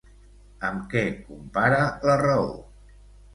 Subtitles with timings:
[0.69, 2.49] Amb què compara la raó?